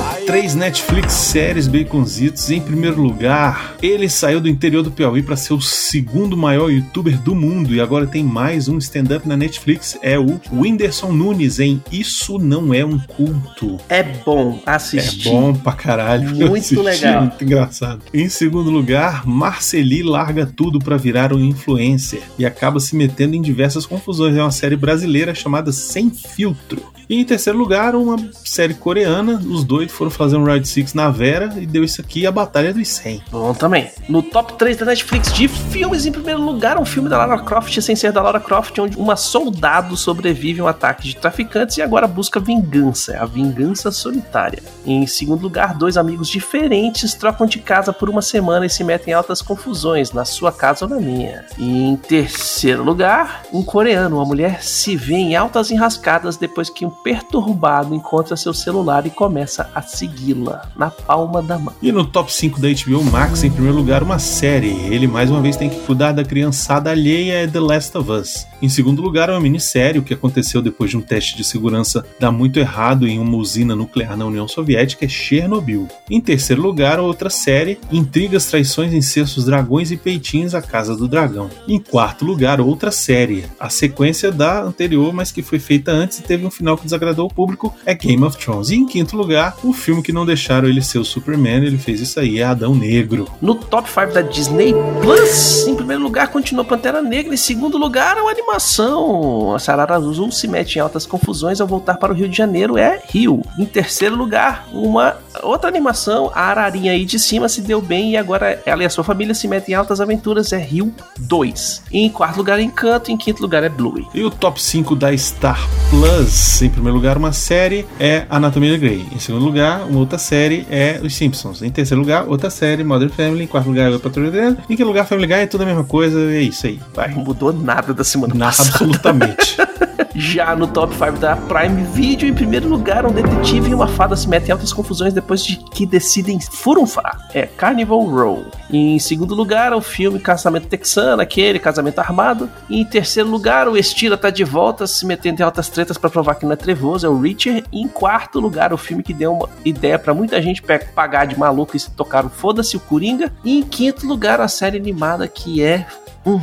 Top 0.00 0.24
3 0.24 0.54
Netflix 0.54 1.12
séries 1.12 1.66
baconzitos, 1.68 2.50
em 2.50 2.60
primeiro 2.60 3.02
lugar, 3.02 3.74
ele 3.82 4.08
saiu 4.08 4.40
do 4.40 4.48
interior 4.48 4.82
do 4.82 4.90
Piauí 4.90 5.22
para 5.22 5.36
ser 5.36 5.52
o 5.52 5.60
segundo 5.60 6.36
maior 6.38 6.70
youtuber 6.70 7.18
do 7.20 7.34
mundo 7.34 7.74
e 7.74 7.80
agora 7.82 8.06
tem 8.06 8.24
mais 8.24 8.66
um 8.66 8.78
stand-up 8.78 9.28
na 9.28 9.36
Netflix, 9.36 9.98
é 10.00 10.18
o 10.18 10.40
Whindersson 10.50 11.12
Nunes 11.12 11.60
em 11.60 11.82
Isso 11.92 12.38
Não 12.38 12.72
É 12.72 12.82
Um 12.84 12.98
Culto. 12.98 13.78
É 13.90 14.02
bom 14.02 14.62
É 14.66 14.70
assistir. 14.70 15.28
bom 15.28 15.52
pra 15.52 15.72
caralho. 15.72 16.34
Muito 16.34 16.80
legal. 16.80 17.22
Muito 17.22 17.44
engraçado. 17.44 18.00
Em 18.14 18.28
segundo 18.28 18.70
lugar, 18.70 19.26
Marceli 19.26 20.02
larga 20.02 20.46
tudo 20.46 20.78
pra 20.78 20.96
virar 20.96 21.34
um 21.34 21.44
influencer 21.44 22.22
e 22.38 22.46
acaba 22.46 22.80
se 22.80 22.96
metendo 22.96 23.36
em 23.36 23.42
diversas 23.42 23.84
confusões. 23.84 24.34
É 24.36 24.40
uma 24.42 24.50
série 24.50 24.76
brasileira 24.76 25.34
chamada 25.34 25.72
Sem 25.72 26.10
Filtro. 26.10 26.82
E 27.08 27.16
em 27.16 27.24
terceiro 27.24 27.58
lugar, 27.58 27.96
uma 27.96 28.16
série 28.44 28.72
coreana. 28.72 29.42
Os 29.44 29.64
dois 29.64 29.89
foram 29.92 30.10
fazer 30.10 30.36
um 30.36 30.44
Ride 30.44 30.66
Six 30.66 30.94
na 30.94 31.10
Vera 31.10 31.52
e 31.56 31.66
deu 31.66 31.84
isso 31.84 32.00
aqui, 32.00 32.26
a 32.26 32.32
Batalha 32.32 32.72
dos 32.72 32.88
100. 32.88 33.22
Bom 33.30 33.54
também. 33.54 33.90
No 34.08 34.22
top 34.22 34.54
3 34.54 34.76
da 34.76 34.86
Netflix 34.86 35.32
de 35.32 35.48
filmes, 35.48 36.06
em 36.06 36.12
primeiro 36.12 36.40
lugar, 36.40 36.78
um 36.78 36.84
filme 36.84 37.08
da 37.08 37.18
Lara 37.18 37.42
Croft, 37.42 37.80
sem 37.80 37.96
ser 37.96 38.12
da 38.12 38.22
Lara 38.22 38.40
Croft, 38.40 38.78
onde 38.78 38.96
uma 38.96 39.16
soldado 39.16 39.96
sobrevive 39.96 40.60
a 40.60 40.64
um 40.64 40.66
ataque 40.66 41.08
de 41.08 41.16
traficantes 41.16 41.76
e 41.76 41.82
agora 41.82 42.06
busca 42.06 42.40
vingança. 42.40 43.18
A 43.18 43.26
vingança 43.26 43.90
solitária. 43.90 44.62
Em 44.84 45.06
segundo 45.06 45.42
lugar, 45.42 45.74
dois 45.74 45.96
amigos 45.96 46.28
diferentes 46.28 47.14
trocam 47.14 47.46
de 47.46 47.58
casa 47.58 47.92
por 47.92 48.08
uma 48.08 48.22
semana 48.22 48.66
e 48.66 48.70
se 48.70 48.82
metem 48.84 49.12
em 49.12 49.14
altas 49.14 49.42
confusões, 49.42 50.12
na 50.12 50.24
sua 50.24 50.52
casa 50.52 50.84
ou 50.84 50.90
na 50.90 50.98
minha. 50.98 51.44
E 51.58 51.84
em 51.84 51.96
terceiro 51.96 52.82
lugar, 52.82 53.42
um 53.52 53.62
coreano, 53.62 54.16
uma 54.16 54.24
mulher 54.24 54.62
se 54.62 54.96
vê 54.96 55.14
em 55.14 55.36
altas 55.36 55.70
enrascadas 55.70 56.36
depois 56.36 56.68
que 56.68 56.84
um 56.84 56.90
perturbado 56.90 57.94
encontra 57.94 58.36
seu 58.36 58.52
celular 58.52 59.06
e 59.06 59.10
começa 59.10 59.69
a 59.74 59.82
segui-la 59.82 60.68
na 60.76 60.90
palma 60.90 61.42
da 61.42 61.58
mão. 61.58 61.74
E 61.82 61.92
no 61.92 62.04
top 62.04 62.32
5 62.32 62.60
da 62.60 62.68
HBO 62.68 63.04
Max, 63.04 63.44
em 63.44 63.50
primeiro 63.50 63.76
lugar, 63.76 64.02
uma 64.02 64.18
série. 64.18 64.70
Ele 64.92 65.06
mais 65.06 65.30
uma 65.30 65.40
vez 65.40 65.56
tem 65.56 65.70
que 65.70 65.80
cuidar 65.80 66.12
da 66.12 66.24
criançada 66.24 66.90
alheia 66.90 67.44
é 67.44 67.46
The 67.46 67.60
Last 67.60 67.96
of 67.96 68.10
Us. 68.10 68.49
Em 68.62 68.68
segundo 68.68 69.00
lugar, 69.00 69.30
uma 69.30 69.40
minissérie, 69.40 69.98
o 69.98 70.02
que 70.02 70.12
aconteceu 70.12 70.60
depois 70.60 70.90
de 70.90 70.96
um 70.96 71.00
teste 71.00 71.34
de 71.34 71.42
segurança 71.42 72.04
dar 72.18 72.30
muito 72.30 72.58
errado 72.58 73.08
em 73.08 73.18
uma 73.18 73.38
usina 73.38 73.74
nuclear 73.74 74.18
na 74.18 74.26
União 74.26 74.46
Soviética 74.46 75.06
é 75.06 75.08
Chernobyl. 75.08 75.88
Em 76.10 76.20
terceiro 76.20 76.60
lugar, 76.60 77.00
outra 77.00 77.30
série, 77.30 77.78
Intrigas, 77.90 78.46
Traições, 78.46 78.92
Incestos, 78.92 79.46
Dragões 79.46 79.90
e 79.90 79.96
Peitinhos, 79.96 80.54
A 80.54 80.60
Casa 80.60 80.94
do 80.94 81.08
Dragão. 81.08 81.48
Em 81.66 81.78
quarto 81.78 82.22
lugar, 82.22 82.60
outra 82.60 82.90
série, 82.90 83.46
a 83.58 83.70
sequência 83.70 84.30
da 84.30 84.62
anterior, 84.62 85.10
mas 85.10 85.32
que 85.32 85.42
foi 85.42 85.58
feita 85.58 85.90
antes 85.90 86.18
e 86.18 86.22
teve 86.22 86.44
um 86.44 86.50
final 86.50 86.76
que 86.76 86.84
desagradou 86.84 87.26
o 87.26 87.32
público, 87.32 87.74
é 87.86 87.94
Game 87.94 88.22
of 88.22 88.36
Thrones. 88.36 88.68
E 88.68 88.74
em 88.74 88.86
quinto 88.86 89.16
lugar, 89.16 89.56
o 89.64 89.72
filme 89.72 90.02
que 90.02 90.12
não 90.12 90.26
deixaram 90.26 90.68
ele 90.68 90.82
ser 90.82 90.98
o 90.98 91.04
Superman, 91.04 91.64
ele 91.64 91.78
fez 91.78 92.00
isso 92.00 92.20
aí, 92.20 92.40
é 92.40 92.44
Adão 92.44 92.74
Negro. 92.74 93.26
No 93.40 93.54
top 93.54 93.88
5 93.88 94.12
da 94.12 94.20
Disney 94.20 94.74
Plus, 95.00 95.66
em 95.66 95.74
primeiro 95.74 96.02
lugar 96.02 96.28
continua 96.28 96.62
Pantera 96.62 97.00
Negra, 97.00 97.32
em 97.32 97.38
segundo 97.38 97.78
lugar 97.78 98.18
é 98.18 98.22
uma 98.22 98.34
animação. 98.50 99.54
A 99.54 99.58
Sarara 99.58 99.94
Azul 99.94 100.30
se 100.32 100.48
mete 100.48 100.76
em 100.76 100.80
altas 100.80 101.06
confusões 101.06 101.60
ao 101.60 101.66
voltar 101.66 101.96
para 101.96 102.12
o 102.12 102.16
Rio 102.16 102.28
de 102.28 102.36
Janeiro, 102.36 102.76
é 102.76 103.00
Rio. 103.06 103.42
Em 103.58 103.64
terceiro 103.64 104.16
lugar, 104.16 104.66
uma 104.72 105.16
outra 105.42 105.68
animação, 105.68 106.30
a 106.34 106.42
Ararinha 106.42 106.92
aí 106.92 107.04
de 107.04 107.18
cima 107.18 107.48
se 107.48 107.60
deu 107.60 107.80
bem 107.80 108.12
e 108.12 108.16
agora 108.16 108.60
ela 108.66 108.82
e 108.82 108.86
a 108.86 108.90
sua 108.90 109.04
família 109.04 109.34
se 109.34 109.46
metem 109.46 109.74
em 109.74 109.76
altas 109.76 110.00
aventuras, 110.00 110.52
é 110.52 110.58
Rio 110.58 110.92
2. 111.18 111.84
E 111.92 112.00
em 112.00 112.10
quarto 112.10 112.36
lugar, 112.38 112.58
Encanto, 112.60 113.10
em 113.10 113.16
quinto 113.16 113.40
lugar 113.40 113.62
é 113.62 113.68
Bluey. 113.68 114.06
E 114.12 114.22
o 114.24 114.30
top 114.30 114.60
5 114.60 114.96
da 114.96 115.16
Star 115.16 115.60
Plus, 115.90 116.62
em 116.62 116.70
primeiro 116.70 116.96
lugar, 116.96 117.16
uma 117.16 117.32
série 117.32 117.86
é 117.98 118.26
Anatomia 118.28 118.76
Grey. 118.76 119.06
Em 119.12 119.18
segundo 119.18 119.44
lugar, 119.44 119.82
uma 119.84 120.00
outra 120.00 120.18
série 120.18 120.66
é 120.70 121.00
Os 121.02 121.14
Simpsons. 121.14 121.62
Em 121.62 121.70
terceiro 121.70 122.00
lugar, 122.00 122.26
outra 122.28 122.50
série, 122.50 122.82
Modern 122.82 123.10
Family. 123.10 123.44
Em 123.44 123.46
quarto 123.46 123.68
lugar, 123.68 123.92
o 123.92 124.00
Patrulha. 124.00 124.56
Em 124.68 124.76
quinto 124.76 124.84
lugar, 124.84 125.06
Family 125.06 125.26
Guy, 125.26 125.36
é 125.36 125.46
tudo 125.46 125.62
a 125.62 125.66
mesma 125.66 125.84
coisa. 125.84 126.20
É 126.32 126.42
isso 126.42 126.66
aí, 126.66 126.80
vai. 126.94 127.12
Não 127.12 127.22
mudou 127.22 127.52
nada 127.52 127.94
da 127.94 128.04
semana 128.04 128.34
Passada. 128.46 128.70
absolutamente. 128.70 129.56
Já 130.14 130.56
no 130.56 130.66
top 130.66 130.92
5 130.94 131.12
da 131.18 131.36
Prime 131.36 131.84
Video, 131.84 132.28
em 132.28 132.34
primeiro 132.34 132.68
lugar, 132.68 133.06
um 133.06 133.12
detetive 133.12 133.70
e 133.70 133.74
uma 133.74 133.86
fada 133.86 134.16
se 134.16 134.28
metem 134.28 134.48
em 134.48 134.52
altas 134.52 134.72
confusões 134.72 135.14
depois 135.14 135.44
de 135.44 135.56
que 135.56 135.86
decidem 135.86 136.40
furunfar. 136.40 137.28
É 137.32 137.46
Carnival 137.46 138.02
Row. 138.02 138.44
Em 138.70 138.98
segundo 138.98 139.34
lugar, 139.34 139.72
o 139.72 139.80
filme 139.80 140.18
Casamento 140.18 140.66
Texano, 140.66 141.22
aquele 141.22 141.58
casamento 141.58 142.00
armado. 142.00 142.50
E 142.68 142.80
em 142.80 142.84
terceiro 142.84 143.28
lugar, 143.28 143.68
o 143.68 143.76
Estira 143.76 144.16
tá 144.16 144.30
de 144.30 144.42
volta, 144.42 144.86
se 144.86 145.06
metendo 145.06 145.40
em 145.40 145.44
altas 145.44 145.68
tretas 145.68 145.96
para 145.96 146.10
provar 146.10 146.34
que 146.34 146.44
não 146.44 146.52
é 146.52 146.56
trevoso, 146.56 147.06
é 147.06 147.08
o 147.08 147.20
Richard. 147.20 147.64
E 147.72 147.80
em 147.80 147.88
quarto 147.88 148.40
lugar, 148.40 148.72
o 148.72 148.76
filme 148.76 149.02
que 149.02 149.14
deu 149.14 149.32
uma 149.32 149.48
ideia 149.64 149.98
para 149.98 150.14
muita 150.14 150.40
gente 150.42 150.62
pagar 150.94 151.26
de 151.26 151.38
maluco 151.38 151.76
e 151.76 151.80
se 151.80 151.90
tocar 151.90 152.24
o 152.24 152.30
Foda-se 152.30 152.76
o 152.76 152.80
Coringa. 152.80 153.32
E 153.44 153.58
em 153.58 153.62
quinto 153.62 154.06
lugar, 154.06 154.40
a 154.40 154.48
série 154.48 154.76
animada 154.76 155.28
que 155.28 155.62
é 155.62 155.86
um 156.26 156.40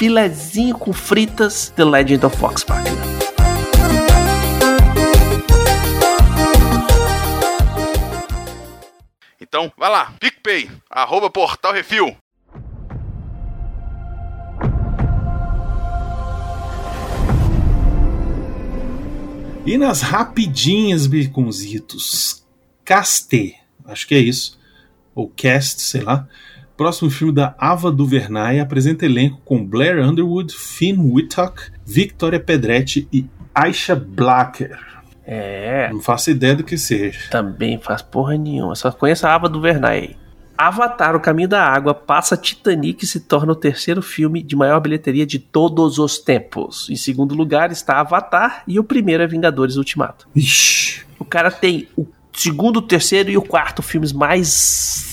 filezinho 0.00 0.78
com 0.78 0.94
fritas 0.94 1.68
The 1.76 1.84
Legend 1.84 2.24
of 2.24 2.34
Fox 2.38 2.64
Park. 2.64 2.86
Então, 9.38 9.70
vai 9.76 9.90
lá, 9.90 10.14
PicPay, 10.18 10.70
arroba 10.88 11.28
Portal 11.28 11.74
Refil. 11.74 12.16
E 19.66 19.76
nas 19.76 20.00
rapidinhas, 20.00 21.06
Beconzitos, 21.06 22.42
Caste, 22.86 23.54
acho 23.84 24.08
que 24.08 24.14
é 24.14 24.18
isso, 24.18 24.58
ou 25.14 25.28
Cast, 25.28 25.82
sei 25.82 26.00
lá. 26.00 26.26
Próximo 26.80 27.10
filme 27.10 27.34
da 27.34 27.54
Ava 27.58 27.92
DuVernay 27.92 28.58
apresenta 28.58 29.04
elenco 29.04 29.38
com 29.44 29.62
Blair 29.62 30.02
Underwood, 30.02 30.56
Finn 30.56 31.12
Wittock, 31.12 31.64
Victoria 31.84 32.40
Pedretti 32.40 33.06
e 33.12 33.26
Aisha 33.54 33.94
Blacker. 33.94 34.78
É. 35.26 35.90
Não 35.92 36.00
faço 36.00 36.30
ideia 36.30 36.56
do 36.56 36.64
que 36.64 36.78
seja. 36.78 37.28
Também 37.30 37.78
faz 37.78 38.00
porra 38.00 38.34
nenhuma. 38.38 38.74
Só 38.74 38.90
conheço 38.90 39.26
a 39.26 39.34
Ava 39.34 39.46
DuVernay. 39.46 40.16
Avatar, 40.56 41.14
O 41.14 41.20
Caminho 41.20 41.50
da 41.50 41.62
Água, 41.62 41.92
passa 41.92 42.34
Titanic 42.34 43.04
e 43.04 43.06
se 43.06 43.20
torna 43.20 43.52
o 43.52 43.56
terceiro 43.56 44.00
filme 44.00 44.42
de 44.42 44.56
maior 44.56 44.80
bilheteria 44.80 45.26
de 45.26 45.38
todos 45.38 45.98
os 45.98 46.16
tempos. 46.16 46.88
Em 46.88 46.96
segundo 46.96 47.34
lugar 47.34 47.70
está 47.70 48.00
Avatar 48.00 48.62
e 48.66 48.80
o 48.80 48.84
primeiro 48.84 49.22
é 49.22 49.26
Vingadores 49.26 49.76
Ultimato. 49.76 50.26
Ixi. 50.34 51.04
O 51.18 51.26
cara 51.26 51.50
tem 51.50 51.88
o 51.94 52.06
segundo, 52.32 52.78
o 52.78 52.82
terceiro 52.82 53.28
e 53.28 53.36
o 53.36 53.42
quarto 53.42 53.82
filmes 53.82 54.14
mais 54.14 55.09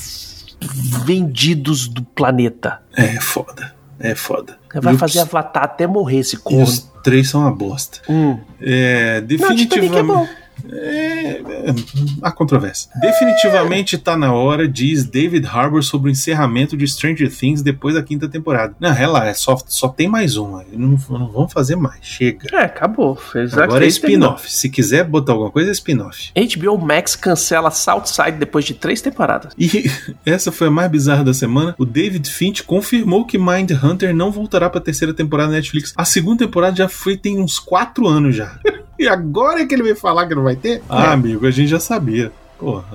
vendidos 0.62 1.88
do 1.88 2.04
planeta. 2.04 2.80
É 2.96 3.20
foda. 3.20 3.74
É 4.00 4.14
foda. 4.16 4.58
Vai 4.76 4.94
E 4.94 4.98
fazer 4.98 5.20
os- 5.20 5.26
Avatar 5.26 5.64
até 5.64 5.88
morrer 5.88 6.20
esse 6.20 6.38
corno. 6.38 6.64
os 6.64 6.80
três 7.04 7.30
são 7.30 7.42
uma 7.42 7.52
bosta. 7.52 8.00
Hum. 8.10 8.38
É, 8.62 9.22
Não, 9.22 9.28
Titanic 9.28 9.64
é 9.64 9.66
definitivamente. 9.82 10.06
bom. 10.08 10.28
É, 10.72 11.42
é, 11.42 11.76
há 12.22 12.32
controvérsia. 12.32 12.90
Definitivamente 13.00 13.98
tá 13.98 14.18
na 14.18 14.34
hora, 14.34 14.68
diz 14.68 15.04
David 15.04 15.48
Harbour 15.48 15.84
sobre 15.84 16.10
o 16.10 16.12
encerramento 16.12 16.76
de 16.76 16.88
Stranger 16.88 17.32
Things 17.34 17.62
depois 17.62 17.96
da 17.96 18.04
quinta 18.04 18.28
temporada. 18.28 18.76
Não, 18.80 18.92
relaxa, 18.92 19.28
é 19.28 19.34
só, 19.34 19.58
só 19.68 19.90
tem 19.90 20.08
mais 20.08 20.38
uma. 20.38 20.64
Não, 20.72 20.98
não 21.10 21.32
vão 21.32 21.48
fazer 21.48 21.76
mais. 21.76 22.00
Chega. 22.02 22.48
É, 22.54 22.64
acabou. 22.64 23.16
Fez 23.16 23.58
Agora 23.58 23.86
é 23.86 23.88
spin-off. 23.88 24.52
Se 24.52 24.70
quiser 24.70 25.04
botar 25.04 25.34
alguma 25.34 25.52
coisa, 25.52 25.70
é 25.70 25.74
spin-off. 25.74 26.32
HBO 26.36 26.78
Max 26.78 27.16
cancela 27.16 27.72
Southside 27.72 28.38
depois 28.38 28.66
de 28.66 28.74
três 28.74 29.02
temporadas. 29.02 29.54
E 29.58 29.90
essa 30.26 30.52
foi 30.52 30.68
a 30.68 30.72
mais 30.72 30.90
bizarra 30.90 31.24
da 31.24 31.34
semana. 31.34 31.76
O 31.78 31.86
David 31.86 32.30
Finch 32.30 32.64
confirmou 32.64 33.26
que 33.26 33.38
Mindhunter 33.38 34.16
não 34.16 34.32
voltará 34.32 34.70
pra 34.70 34.82
terceira 34.82 35.14
temporada 35.14 35.52
da 35.52 35.58
Netflix. 35.58 35.94
A 35.96 36.06
segunda 36.06 36.46
temporada 36.46 36.76
já 36.76 36.90
foi 36.90 37.18
tem 37.18 37.40
uns 37.40 37.60
quatro 37.60 38.08
anos 38.08 38.36
já. 38.36 38.60
E 39.00 39.08
agora 39.08 39.62
é 39.62 39.66
que 39.66 39.74
ele 39.74 39.84
veio 39.84 39.96
falar 39.96 40.28
que 40.28 40.36
não 40.36 40.44
vai 40.44 40.56
ter? 40.56 40.82
Ah, 40.90 41.12
amigo, 41.12 41.46
a 41.46 41.52
gente 41.52 41.68
já 41.68 41.80
sabia. 41.80 42.32
Porra. 42.58 42.86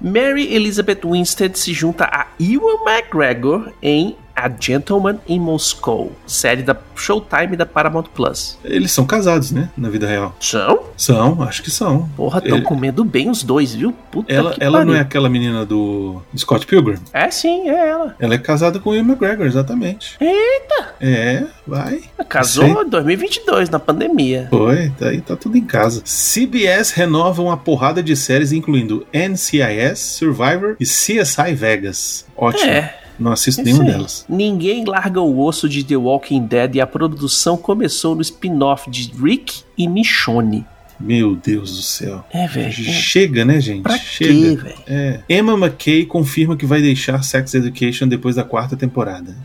Mary 0.00 0.52
Elizabeth 0.52 1.00
Winstead 1.04 1.56
se 1.56 1.72
junta 1.72 2.04
a 2.04 2.26
Ewan 2.40 2.82
McGregor 2.84 3.72
em 3.80 4.16
A 4.34 4.48
Gentleman 4.48 5.18
in 5.28 5.38
Moscow, 5.38 6.10
série 6.26 6.62
da 6.62 6.76
Showtime 6.96 7.56
da 7.56 7.66
Paramount 7.66 8.04
Plus. 8.14 8.58
Eles 8.64 8.90
são 8.92 9.04
casados, 9.06 9.50
né? 9.52 9.68
Na 9.76 9.88
vida 9.90 10.06
real. 10.06 10.34
São? 10.40 10.84
São, 10.96 11.42
acho 11.42 11.62
que 11.62 11.70
são. 11.70 12.08
Porra, 12.16 12.40
tão 12.40 12.56
Ele- 12.56 12.64
comendo 12.64 13.04
bem 13.04 13.28
os 13.30 13.42
dois, 13.42 13.74
viu? 13.74 13.92
Puta 14.10 14.32
Ela, 14.32 14.52
que 14.52 14.62
ela 14.62 14.78
não 14.80 14.86
pariu. 14.86 14.98
é 14.98 15.00
aquela 15.00 15.28
menina 15.28 15.64
do 15.66 16.20
Scott 16.36 16.66
Pilgrim? 16.66 16.98
É 17.12 17.30
sim, 17.30 17.68
é 17.68 17.88
ela. 17.90 18.14
Ela 18.18 18.34
é 18.34 18.38
casada 18.38 18.78
com 18.78 18.90
o 18.90 18.94
Ian 18.94 19.02
McGregor, 19.02 19.46
exatamente. 19.46 20.16
Eita! 20.20 20.94
É, 21.00 21.44
vai. 21.66 22.02
Casou 22.28 22.82
em 22.82 22.88
2022, 22.88 23.68
na 23.68 23.78
pandemia. 23.78 24.48
Foi, 24.50 24.90
tá 24.98 25.08
aí, 25.08 25.20
tá 25.20 25.36
tudo 25.36 25.56
em 25.58 25.64
casa. 25.64 26.02
CBS 26.04 26.90
renova 26.92 27.42
uma 27.42 27.56
porrada 27.56 28.02
de 28.02 28.16
séries, 28.16 28.52
incluindo 28.52 29.06
NCIS, 29.12 29.98
Survivor 29.98 30.76
e 30.80 30.84
CSI 30.84 31.54
Vegas. 31.54 32.24
Ótimo. 32.36 32.70
É. 32.70 32.98
Não 33.18 33.32
assisto 33.32 33.62
Isso 33.62 33.70
nenhuma 33.70 33.84
delas. 33.84 34.24
Ninguém 34.28 34.84
larga 34.84 35.20
o 35.20 35.44
osso 35.44 35.68
de 35.68 35.84
The 35.84 35.96
Walking 35.96 36.46
Dead 36.46 36.76
e 36.76 36.80
a 36.80 36.86
produção 36.86 37.56
começou 37.56 38.14
no 38.14 38.22
spin-off 38.22 38.90
de 38.90 39.12
Rick 39.20 39.62
e 39.76 39.86
Michonne. 39.86 40.66
Meu 40.98 41.34
Deus 41.34 41.76
do 41.76 41.82
céu. 41.82 42.24
É, 42.32 42.46
velho. 42.46 42.72
Chega, 42.72 43.44
né, 43.44 43.60
gente? 43.60 43.82
Pra 43.82 43.98
Chega. 43.98 44.32
quê, 44.32 44.56
velho? 44.56 44.78
É. 44.86 45.20
Emma 45.28 45.54
McKay 45.54 46.06
confirma 46.06 46.56
que 46.56 46.64
vai 46.64 46.80
deixar 46.80 47.22
Sex 47.24 47.54
Education 47.54 48.06
depois 48.06 48.36
da 48.36 48.44
quarta 48.44 48.76
temporada. 48.76 49.36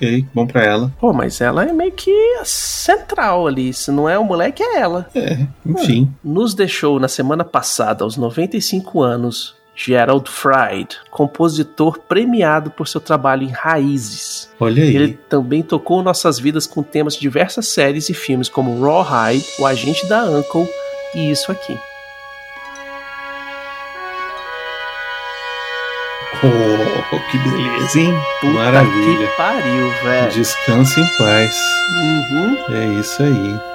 Ok, 0.00 0.24
bom 0.32 0.46
pra 0.46 0.64
ela. 0.64 0.90
Pô, 0.98 1.12
mas 1.12 1.42
ela 1.42 1.64
é 1.64 1.72
meio 1.72 1.92
que 1.92 2.10
a 2.40 2.44
central 2.44 3.46
ali. 3.46 3.72
Se 3.74 3.90
não 3.90 4.08
é 4.08 4.18
o 4.18 4.24
moleque, 4.24 4.62
é 4.62 4.78
ela. 4.78 5.10
É, 5.14 5.46
enfim. 5.66 6.10
Nos 6.24 6.54
deixou 6.54 6.98
na 6.98 7.08
semana 7.08 7.44
passada, 7.44 8.04
aos 8.04 8.16
95 8.16 9.02
anos, 9.02 9.54
Gerald 9.82 10.28
Fried, 10.28 10.98
compositor 11.10 11.98
premiado 12.00 12.70
por 12.70 12.86
seu 12.86 13.00
trabalho 13.00 13.44
em 13.44 13.50
Raízes. 13.50 14.50
Olha 14.60 14.82
aí. 14.82 14.94
Ele 14.94 15.18
também 15.28 15.62
tocou 15.62 16.02
nossas 16.02 16.38
vidas 16.38 16.66
com 16.66 16.82
temas 16.82 17.14
de 17.14 17.20
diversas 17.20 17.68
séries 17.68 18.10
e 18.10 18.14
filmes 18.14 18.48
como 18.50 18.78
Rawhide, 18.78 19.46
O 19.58 19.64
Agente 19.64 20.06
da 20.06 20.24
Uncle 20.24 20.68
e 21.14 21.30
isso 21.30 21.50
aqui. 21.50 21.78
Oh, 26.42 27.30
que 27.30 27.38
beleza, 27.38 28.00
hein? 28.00 28.14
Puta 28.40 28.52
Maravilha. 28.52 29.26
que 29.26 29.36
pariu, 29.36 29.90
velho. 30.04 30.32
Descanse 30.32 31.00
em 31.00 31.06
paz. 31.18 31.56
Uhum. 31.96 32.74
É 32.74 33.00
isso 33.00 33.22
aí. 33.22 33.69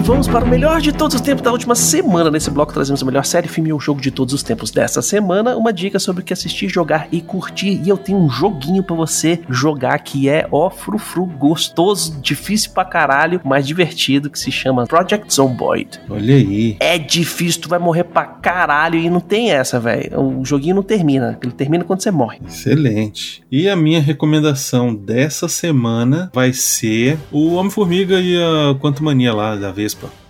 E 0.00 0.02
vamos 0.02 0.26
para 0.26 0.46
o 0.46 0.48
melhor 0.48 0.80
de 0.80 0.92
todos 0.92 1.14
os 1.14 1.20
tempos 1.20 1.42
da 1.42 1.52
última 1.52 1.74
semana. 1.74 2.30
Nesse 2.30 2.50
bloco 2.50 2.72
trazemos 2.72 3.02
a 3.02 3.04
melhor 3.04 3.22
série, 3.22 3.46
filme 3.46 3.70
ou 3.70 3.78
jogo 3.78 4.00
de 4.00 4.10
todos 4.10 4.32
os 4.32 4.42
tempos 4.42 4.70
dessa 4.70 5.02
semana. 5.02 5.54
Uma 5.58 5.74
dica 5.74 5.98
sobre 5.98 6.22
o 6.22 6.24
que 6.24 6.32
assistir, 6.32 6.70
jogar 6.70 7.06
e 7.12 7.20
curtir. 7.20 7.82
E 7.84 7.90
eu 7.90 7.98
tenho 7.98 8.16
um 8.16 8.30
joguinho 8.30 8.82
pra 8.82 8.96
você 8.96 9.40
jogar 9.50 9.98
que 9.98 10.26
é 10.26 10.48
ó 10.50 10.70
frufru 10.70 11.26
gostoso, 11.26 12.18
difícil 12.22 12.70
pra 12.70 12.82
caralho, 12.82 13.42
mas 13.44 13.66
divertido, 13.66 14.30
que 14.30 14.38
se 14.38 14.50
chama 14.50 14.86
Project 14.86 15.34
Zomboid. 15.34 16.00
Olha 16.08 16.34
aí. 16.34 16.78
É 16.80 16.96
difícil, 16.96 17.60
tu 17.60 17.68
vai 17.68 17.78
morrer 17.78 18.04
pra 18.04 18.24
caralho 18.24 18.98
e 18.98 19.10
não 19.10 19.20
tem 19.20 19.52
essa, 19.52 19.78
velho. 19.78 20.18
O 20.18 20.42
joguinho 20.46 20.76
não 20.76 20.82
termina, 20.82 21.38
ele 21.42 21.52
termina 21.52 21.84
quando 21.84 22.00
você 22.00 22.10
morre. 22.10 22.40
Excelente. 22.48 23.42
E 23.52 23.68
a 23.68 23.76
minha 23.76 24.00
recomendação 24.00 24.94
dessa 24.94 25.46
semana 25.46 26.30
vai 26.32 26.54
ser 26.54 27.18
o 27.30 27.52
Homem-Formiga 27.52 28.18
e 28.18 28.34
a 28.38 28.74
Quanto 28.80 29.04
Mania 29.04 29.34
lá 29.34 29.56
da 29.56 29.70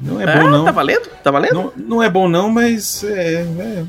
Não 0.01 0.21
é 0.21 0.39
bom, 0.39 0.49
não. 0.51 0.65
Tá 0.65 0.73
valendo? 0.73 1.09
Tá 1.23 1.31
valendo? 1.31 1.55
não. 1.55 1.73
Não 1.77 2.03
é 2.03 2.09
bom, 2.11 2.29
não, 2.29 2.51
mas 2.51 3.03
é, 3.05 3.43
é, 3.43 3.85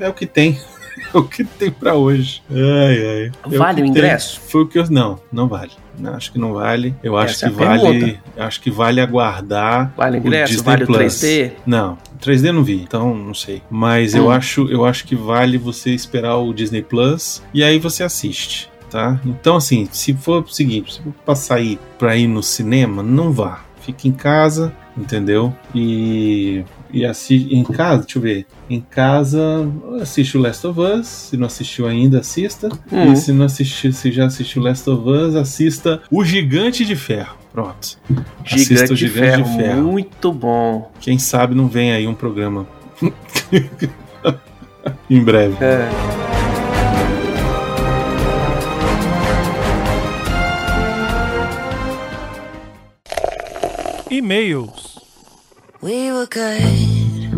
é 0.00 0.08
o 0.08 0.12
que 0.14 0.26
tem. 0.26 0.58
É 1.14 1.16
o 1.16 1.22
que 1.24 1.44
tem 1.44 1.70
pra 1.70 1.94
hoje. 1.94 2.42
Ai, 2.50 2.56
ai. 2.58 3.32
É 3.52 3.58
Vale 3.58 3.80
o 3.80 3.84
que 3.84 3.90
ingresso? 3.90 4.38
tem. 4.38 4.48
Foi 4.50 4.62
o 4.62 4.66
que 4.66 4.78
eu. 4.78 4.90
Não, 4.90 5.18
não 5.32 5.48
vale. 5.48 5.70
Acho 6.14 6.30
que 6.32 6.38
não 6.38 6.52
vale. 6.52 6.94
Eu 7.02 7.16
acho 7.16 7.32
Essa 7.34 7.50
que 7.50 7.62
é 7.62 7.66
a 7.66 7.68
vale. 7.76 8.20
eu 8.36 8.42
Acho 8.44 8.60
que 8.60 8.70
vale 8.70 9.00
aguardar. 9.00 9.92
Vale 9.96 10.18
o 10.18 10.22
o 10.22 10.26
ingresso? 10.26 10.52
Disney 10.52 10.64
Vale 10.70 10.84
o 10.84 10.86
Plus. 10.86 11.14
3D? 11.14 11.52
Não, 11.64 11.96
3D 12.22 12.46
eu 12.48 12.52
não 12.52 12.62
vi, 12.62 12.82
então 12.82 13.14
não 13.14 13.32
sei. 13.32 13.62
Mas 13.70 14.14
eu 14.14 14.26
Hum. 14.26 14.30
acho, 14.30 14.68
eu 14.70 14.84
acho 14.84 15.04
que 15.06 15.16
vale 15.16 15.56
você 15.56 15.90
esperar 15.90 16.36
o 16.36 16.52
Disney 16.52 16.82
Plus 16.82 17.42
e 17.54 17.64
aí 17.64 17.78
você 17.78 18.02
assiste, 18.02 18.70
tá? 18.90 19.18
Então 19.24 19.56
assim, 19.56 19.88
se 19.90 20.12
for 20.12 20.42
o 20.44 20.48
seguinte, 20.52 20.94
se 20.94 21.02
for 21.02 21.12
pra 21.24 21.34
sair 21.34 21.78
pra 21.98 22.14
ir 22.16 22.26
no 22.26 22.42
cinema, 22.42 23.02
não 23.02 23.32
vá. 23.32 23.60
Fique 23.80 24.08
em 24.08 24.12
casa, 24.12 24.72
entendeu? 24.96 25.54
E 25.74 26.64
e 26.92 27.04
assiste 27.04 27.54
em 27.54 27.62
casa, 27.62 28.02
deixa 28.02 28.18
eu 28.18 28.22
ver. 28.22 28.46
Em 28.68 28.80
casa, 28.80 29.68
assiste 30.00 30.36
o 30.36 30.40
Last 30.40 30.66
of 30.66 30.80
Us. 30.80 31.06
Se 31.06 31.36
não 31.36 31.46
assistiu 31.46 31.86
ainda, 31.86 32.20
assista. 32.20 32.68
Hum. 32.92 33.12
E 33.12 33.16
se 33.16 33.32
não 33.32 33.44
assistiu, 33.44 33.92
se 33.92 34.10
já 34.10 34.26
assistiu 34.26 34.62
Last 34.62 34.88
of 34.88 35.08
Us, 35.08 35.34
assista 35.34 36.02
O 36.10 36.24
Gigante 36.24 36.84
de 36.84 36.96
Ferro. 36.96 37.36
Pronto. 37.52 37.98
Assista 38.44 38.74
Gigante, 38.74 38.92
o 38.92 38.96
de 38.96 39.08
ferro, 39.08 39.82
muito 39.82 40.32
bom. 40.32 40.90
Quem 41.00 41.18
sabe 41.18 41.54
não 41.54 41.66
vem 41.66 41.92
aí 41.92 42.06
um 42.06 42.14
programa 42.14 42.66
em 45.10 45.20
breve. 45.20 45.56
É. 45.60 46.29
E-mails. 54.10 54.98
We 55.80 56.10
were 56.10 56.26
good, 56.26 57.30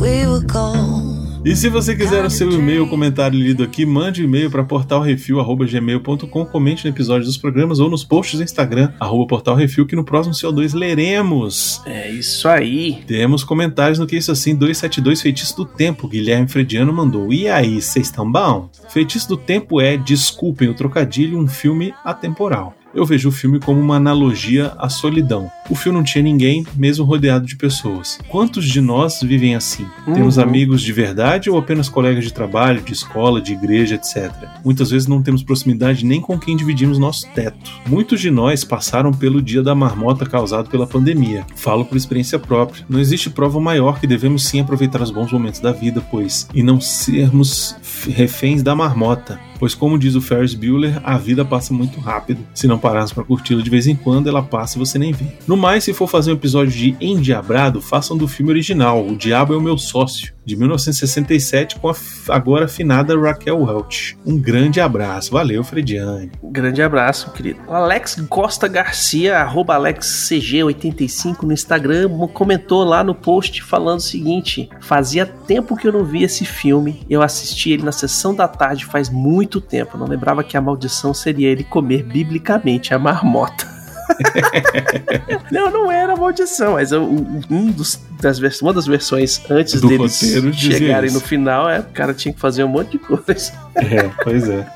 we 0.00 0.24
were 0.24 0.46
gold. 0.46 1.42
E 1.44 1.56
se 1.56 1.68
você 1.68 1.96
quiser 1.96 2.24
o 2.24 2.30
seu 2.30 2.48
e-mail, 2.52 2.86
comentário 2.86 3.36
lido 3.36 3.64
aqui, 3.64 3.84
mande 3.84 4.22
um 4.22 4.26
e-mail 4.26 4.48
para 4.48 4.62
portalrefil.gmail.com, 4.62 6.46
comente 6.46 6.84
no 6.84 6.94
episódio 6.94 7.26
dos 7.26 7.36
programas 7.36 7.80
ou 7.80 7.90
nos 7.90 8.04
posts 8.04 8.38
do 8.38 8.44
Instagram, 8.44 8.92
arroba 9.00 9.26
portalrefil, 9.26 9.84
que 9.84 9.96
no 9.96 10.04
próximo 10.04 10.32
CO2 10.32 10.72
leremos. 10.74 11.82
É 11.84 12.08
isso 12.08 12.46
aí. 12.46 13.02
Temos 13.08 13.42
comentários 13.42 13.98
no 13.98 14.06
que 14.06 14.16
isso 14.16 14.30
assim 14.30 14.54
272 14.54 15.20
Feitiço 15.20 15.56
do 15.56 15.64
Tempo. 15.64 16.06
Guilherme 16.06 16.46
Frediano 16.46 16.92
mandou. 16.92 17.32
E 17.32 17.48
aí, 17.48 17.82
vocês 17.82 18.06
estão 18.06 18.30
bom? 18.30 18.70
Feitiço 18.90 19.28
do 19.28 19.36
Tempo 19.36 19.80
é, 19.80 19.96
desculpem 19.96 20.68
o 20.68 20.74
trocadilho, 20.74 21.36
um 21.36 21.48
filme 21.48 21.92
atemporal. 22.04 22.76
Eu 22.94 23.06
vejo 23.06 23.30
o 23.30 23.32
filme 23.32 23.58
como 23.58 23.80
uma 23.80 23.96
analogia 23.96 24.72
à 24.78 24.88
solidão. 24.90 25.50
O 25.70 25.74
filme 25.74 25.96
não 25.96 26.04
tinha 26.04 26.22
ninguém, 26.22 26.66
mesmo 26.76 27.06
rodeado 27.06 27.46
de 27.46 27.56
pessoas. 27.56 28.18
Quantos 28.28 28.66
de 28.66 28.82
nós 28.82 29.20
vivem 29.22 29.54
assim? 29.54 29.86
Temos 30.04 30.36
Uhum. 30.36 30.42
amigos 30.42 30.82
de 30.82 30.92
verdade 30.92 31.48
ou 31.48 31.56
apenas 31.58 31.88
colegas 31.88 32.22
de 32.24 32.32
trabalho, 32.32 32.82
de 32.82 32.92
escola, 32.92 33.40
de 33.40 33.54
igreja, 33.54 33.94
etc. 33.94 34.30
Muitas 34.62 34.90
vezes 34.90 35.08
não 35.08 35.22
temos 35.22 35.42
proximidade 35.42 36.04
nem 36.04 36.20
com 36.20 36.38
quem 36.38 36.54
dividimos 36.54 36.98
nosso 36.98 37.26
teto. 37.34 37.70
Muitos 37.86 38.20
de 38.20 38.30
nós 38.30 38.62
passaram 38.62 39.10
pelo 39.10 39.40
dia 39.40 39.62
da 39.62 39.74
marmota 39.74 40.26
causado 40.26 40.68
pela 40.68 40.86
pandemia. 40.86 41.46
Falo 41.56 41.86
por 41.86 41.96
experiência 41.96 42.38
própria. 42.38 42.84
Não 42.90 43.00
existe 43.00 43.30
prova 43.30 43.58
maior 43.58 43.98
que 44.00 44.06
devemos 44.06 44.44
sim 44.44 44.60
aproveitar 44.60 45.00
os 45.00 45.10
bons 45.10 45.32
momentos 45.32 45.60
da 45.60 45.72
vida, 45.72 46.02
pois, 46.10 46.46
e 46.52 46.62
não 46.62 46.78
sermos 46.78 47.74
reféns 48.08 48.62
da 48.62 48.74
marmota. 48.74 49.40
Pois, 49.62 49.76
como 49.76 49.96
diz 49.96 50.16
o 50.16 50.20
Ferris 50.20 50.54
Bueller, 50.54 51.00
a 51.04 51.16
vida 51.16 51.44
passa 51.44 51.72
muito 51.72 52.00
rápido. 52.00 52.44
Se 52.52 52.66
não 52.66 52.80
pararmos 52.80 53.12
para 53.12 53.22
curti-la 53.22 53.62
de 53.62 53.70
vez 53.70 53.86
em 53.86 53.94
quando, 53.94 54.28
ela 54.28 54.42
passa 54.42 54.76
e 54.76 54.80
você 54.80 54.98
nem 54.98 55.12
vê. 55.12 55.26
No 55.46 55.56
mais, 55.56 55.84
se 55.84 55.94
for 55.94 56.08
fazer 56.08 56.32
um 56.32 56.34
episódio 56.34 56.72
de 56.72 56.96
Endiabrado, 57.00 57.80
façam 57.80 58.16
do 58.16 58.26
filme 58.26 58.50
original, 58.50 59.06
O 59.06 59.14
Diabo 59.14 59.54
é 59.54 59.56
o 59.56 59.60
Meu 59.60 59.78
Sócio, 59.78 60.32
de 60.44 60.56
1967, 60.56 61.76
com 61.76 61.88
a 61.88 61.94
agora 62.28 62.64
afinada 62.64 63.16
Raquel 63.16 63.62
Welch. 63.62 64.16
Um 64.26 64.36
grande 64.36 64.80
abraço. 64.80 65.32
Valeu, 65.32 65.62
Frediane. 65.62 66.32
Grande 66.42 66.82
abraço, 66.82 67.30
querido. 67.30 67.60
Alex 67.68 68.16
Costa 68.28 68.66
Garcia, 68.66 69.38
arroba 69.38 69.76
AlexCG85 69.76 71.42
no 71.44 71.52
Instagram, 71.52 72.08
comentou 72.32 72.82
lá 72.84 73.04
no 73.04 73.14
post 73.14 73.62
falando 73.62 74.00
o 74.00 74.02
seguinte: 74.02 74.68
fazia 74.80 75.24
tempo 75.24 75.76
que 75.76 75.86
eu 75.86 75.92
não 75.92 76.04
via 76.04 76.26
esse 76.26 76.44
filme. 76.44 77.00
Eu 77.08 77.22
assisti 77.22 77.70
ele 77.70 77.84
na 77.84 77.92
sessão 77.92 78.34
da 78.34 78.48
tarde 78.48 78.84
faz 78.84 79.08
muito 79.08 79.51
tempo. 79.60 79.96
Não 79.98 80.06
lembrava 80.06 80.42
que 80.42 80.56
a 80.56 80.60
maldição 80.60 81.12
seria 81.14 81.48
ele 81.48 81.64
comer 81.64 82.02
biblicamente 82.02 82.92
a 82.94 82.98
marmota. 82.98 83.70
não, 85.50 85.70
não 85.70 85.90
era 85.90 86.16
maldição, 86.16 86.72
mas 86.72 86.92
eu- 86.92 87.04
um 87.50 87.70
dos, 87.70 88.00
das, 88.20 88.38
uma 88.60 88.72
das 88.72 88.86
versões 88.86 89.40
antes 89.50 89.80
Do 89.80 89.88
deles 89.88 90.18
chegarem 90.56 91.10
no 91.10 91.20
final, 91.20 91.68
é, 91.68 91.80
o 91.80 91.84
cara 91.84 92.12
tinha 92.12 92.32
que 92.34 92.40
fazer 92.40 92.64
um 92.64 92.68
monte 92.68 92.92
de 92.92 92.98
coisa. 92.98 93.52
É, 93.76 94.10
pois 94.22 94.48
é. 94.48 94.66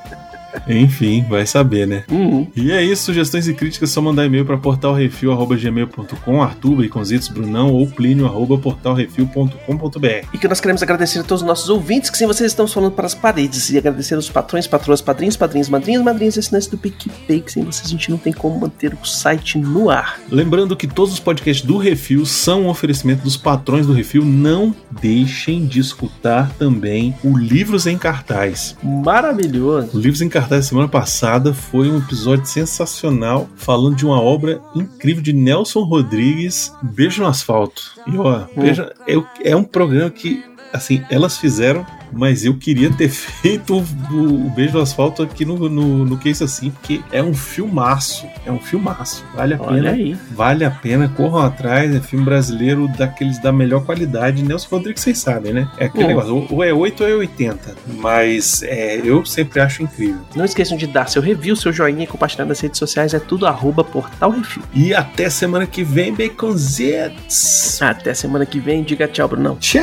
Enfim, 0.67 1.25
vai 1.29 1.45
saber, 1.45 1.87
né? 1.87 2.03
Uhum. 2.09 2.47
E 2.55 2.71
é 2.71 2.83
isso, 2.83 3.03
sugestões 3.03 3.47
e 3.47 3.53
críticas, 3.53 3.89
só 3.89 4.01
mandar 4.01 4.25
e-mail 4.25 4.45
para 4.45 4.57
portalrefil.gmail.com, 4.57 6.41
Arthur, 6.41 6.75
Baconzitos, 6.75 7.27
Brunão 7.27 7.73
ou 7.73 7.87
Plínio, 7.87 8.25
arroba 8.25 8.57
portalrefil.com.br. 8.57 10.27
E 10.33 10.37
que 10.37 10.47
nós 10.47 10.59
queremos 10.59 10.83
agradecer 10.83 11.19
a 11.19 11.23
todos 11.23 11.41
os 11.41 11.47
nossos 11.47 11.69
ouvintes, 11.69 12.09
que 12.09 12.17
sem 12.17 12.27
vocês 12.27 12.51
estamos 12.51 12.73
falando 12.73 12.93
para 12.93 13.05
as 13.05 13.15
paredes. 13.15 13.69
E 13.69 13.77
agradecer 13.77 14.15
aos 14.15 14.29
patrões, 14.29 14.67
patroas, 14.67 15.01
padrinhos, 15.01 15.37
padrinhos, 15.37 15.69
madrinhas, 15.69 16.03
madrinhas, 16.03 16.37
assinantes 16.37 16.67
do 16.67 16.77
PicPay, 16.77 17.41
que 17.41 17.51
sem 17.51 17.63
vocês 17.63 17.87
a 17.87 17.89
gente 17.89 18.09
não 18.09 18.17
tem 18.17 18.33
como 18.33 18.59
manter 18.59 18.93
o 18.93 19.05
site 19.05 19.57
no 19.57 19.89
ar. 19.89 20.19
Lembrando 20.29 20.75
que 20.75 20.87
todos 20.87 21.13
os 21.13 21.19
podcasts 21.19 21.65
do 21.65 21.77
Refil 21.77 22.25
são 22.25 22.63
um 22.63 22.69
oferecimento 22.69 23.23
dos 23.23 23.37
patrões 23.37 23.85
do 23.85 23.93
Refil. 23.93 24.25
Não 24.25 24.75
deixem 25.01 25.65
de 25.65 25.79
escutar 25.79 26.51
também 26.53 27.15
o 27.23 27.37
Livros 27.37 27.87
em 27.87 27.97
Cartaz. 27.97 28.75
Maravilhoso. 28.83 29.97
O 29.97 29.99
Livros 29.99 30.21
em 30.21 30.29
Cartaz 30.29 30.46
semana 30.61 30.87
passada 30.87 31.53
foi 31.53 31.89
um 31.89 31.97
episódio 31.97 32.45
sensacional, 32.45 33.49
falando 33.55 33.95
de 33.95 34.05
uma 34.05 34.21
obra 34.21 34.61
incrível 34.75 35.21
de 35.21 35.33
Nelson 35.33 35.83
Rodrigues, 35.83 36.73
Beijo 36.81 37.21
no 37.21 37.27
Asfalto. 37.27 37.91
E 38.07 38.17
ó, 38.17 38.45
veja, 38.55 38.93
é, 39.07 39.51
é 39.51 39.55
um 39.55 39.63
programa 39.63 40.09
que, 40.09 40.43
assim, 40.73 41.03
elas 41.09 41.37
fizeram, 41.37 41.85
mas 42.11 42.45
eu 42.45 42.53
queria 42.55 42.91
ter 42.91 43.09
feito 43.09 43.77
o, 43.77 44.45
o 44.45 44.49
Beijo 44.51 44.73
no 44.73 44.81
Asfalto 44.81 45.21
aqui 45.23 45.45
no, 45.45 45.69
no, 45.69 46.05
no 46.05 46.17
que 46.17 46.29
isso 46.29 46.43
assim, 46.43 46.69
porque 46.71 47.01
é 47.11 47.21
um 47.21 47.33
filmaço. 47.33 48.25
É 48.45 48.51
um 48.51 48.59
filmaço. 48.59 49.23
Vale 49.35 49.53
a 49.55 49.61
Olha 49.61 49.91
pena. 49.91 49.91
aí. 49.91 50.17
Vale 50.31 50.65
a 50.65 50.71
pena, 50.71 51.07
corram 51.09 51.39
atrás, 51.39 51.93
é 51.95 51.99
filme 51.99 52.25
brasileiro 52.25 52.87
daqueles 52.97 53.39
da 53.41 53.51
melhor 53.51 53.83
qualidade. 53.85 54.43
Nelson 54.43 54.67
Rodrigues, 54.77 55.03
vocês 55.03 55.17
sabem, 55.17 55.53
né? 55.53 55.67
É 55.77 55.85
aquele 55.85 56.07
negócio, 56.07 56.33
ou- 56.35 56.47
ou 56.49 56.63
é 56.63 56.73
8 56.73 57.03
ou 57.03 57.09
é 57.09 57.13
80. 57.13 57.75
Mas 57.97 58.61
é, 58.63 58.97
eu 59.03 59.25
sempre 59.25 59.59
acho 59.59 59.83
incrível. 59.83 60.21
Não 60.35 60.45
esqueçam 60.45 60.77
de 60.77 60.87
dar 60.87 61.07
seu 61.09 61.21
review, 61.21 61.55
seu 61.55 61.71
joinha 61.73 62.03
e 62.03 62.07
compartilhar 62.07 62.45
nas 62.45 62.59
redes 62.59 62.77
sociais. 62.79 63.13
É 63.13 63.19
tudo 63.19 63.45
arroba 63.45 63.83
Portal 63.83 64.31
Refil. 64.31 64.63
E 64.73 64.93
até 64.93 65.29
semana 65.29 65.65
que 65.65 65.83
vem, 65.83 66.13
Baconzitos! 66.13 67.81
Até 67.81 68.13
semana 68.13 68.45
que 68.45 68.59
vem. 68.59 68.83
Diga 68.83 69.07
tchau, 69.07 69.27
Brunão. 69.27 69.55
Tchau! 69.57 69.81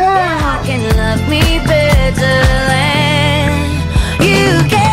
Switzerland. 2.05 3.81
You 4.21 4.69
can 4.69 4.84